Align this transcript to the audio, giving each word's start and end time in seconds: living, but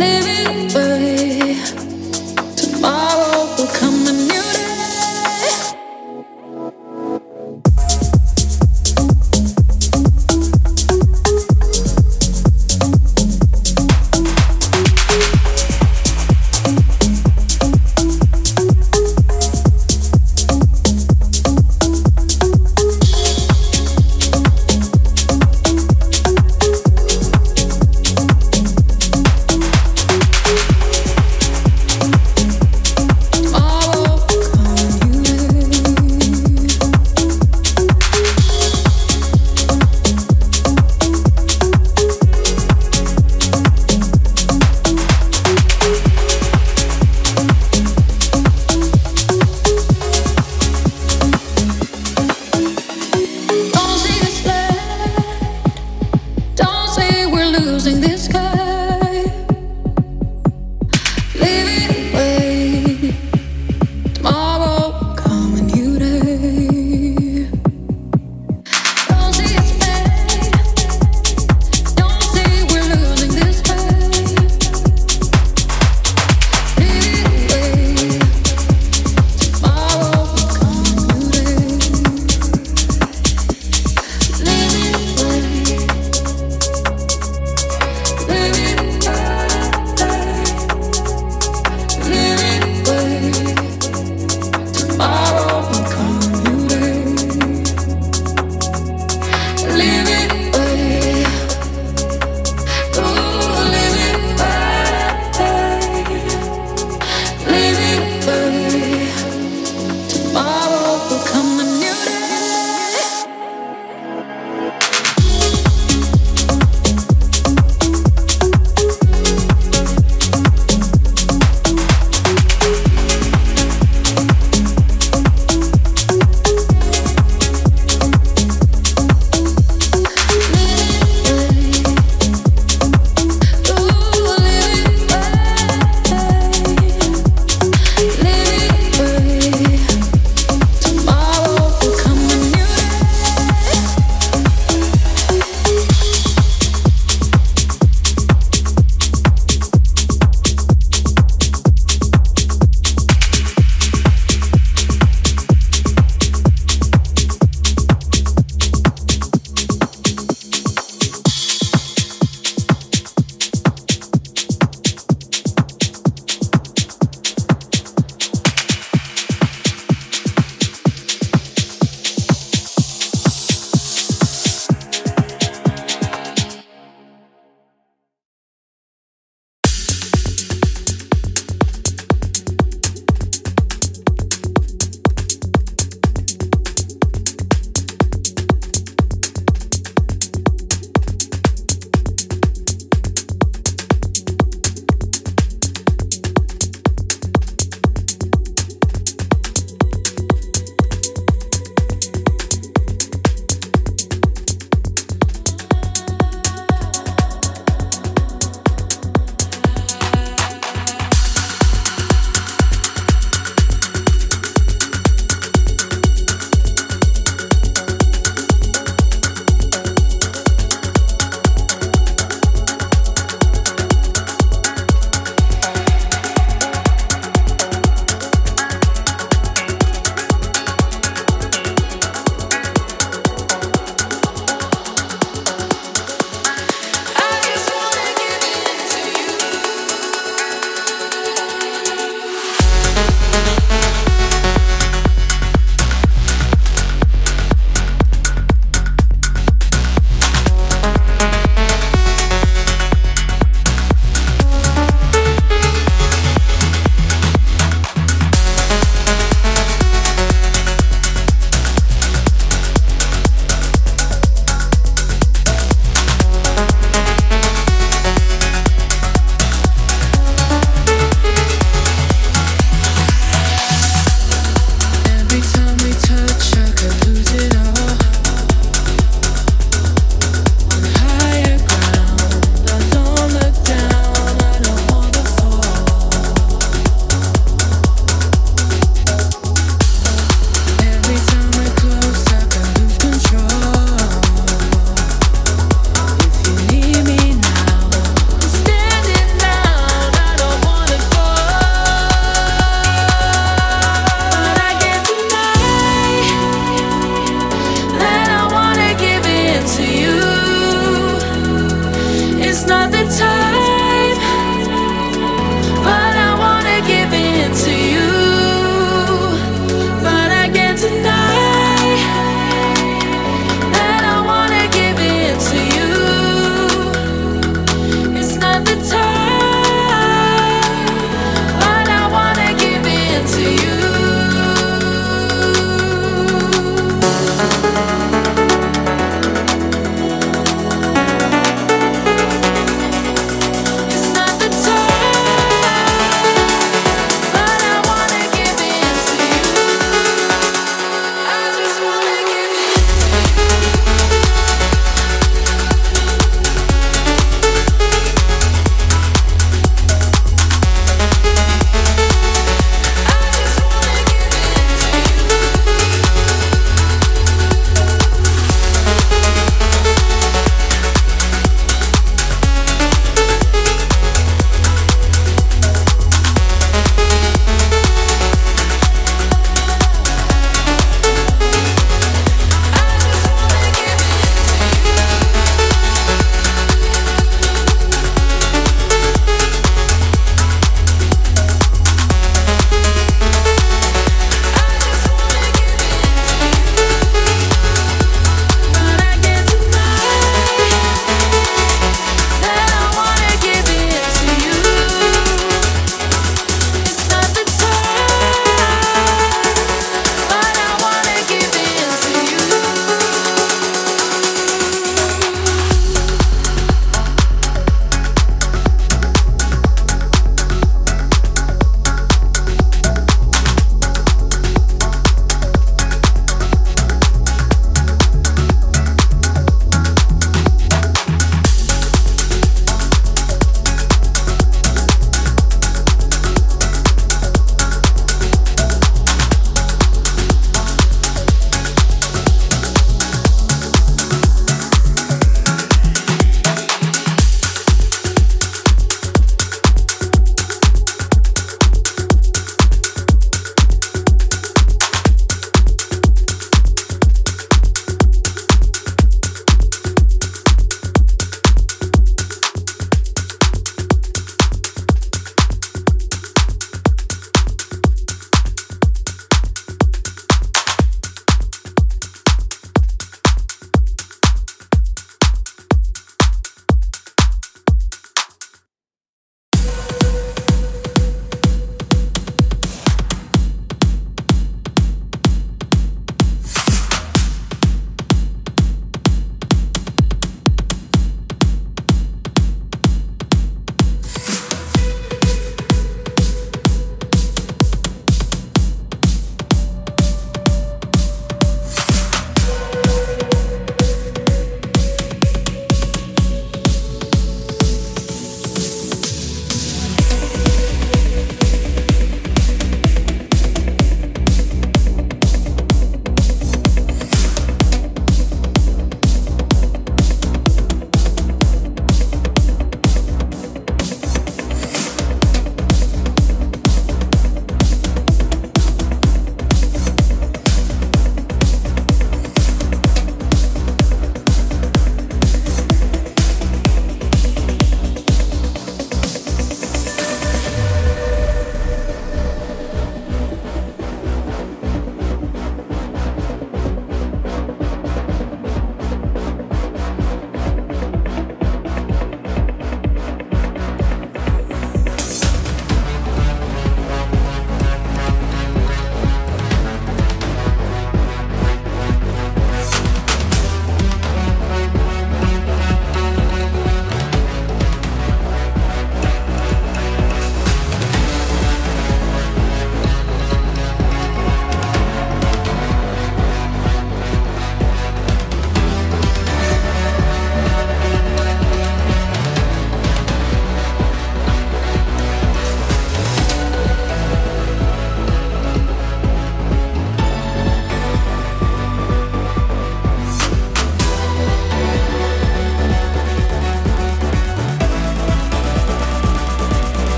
living, 0.00 0.68
but 0.72 1.09